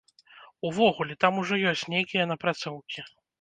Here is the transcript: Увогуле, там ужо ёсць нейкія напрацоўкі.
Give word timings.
Увогуле, 0.69 1.17
там 1.25 1.37
ужо 1.43 1.59
ёсць 1.73 1.85
нейкія 1.95 2.23
напрацоўкі. 2.33 3.07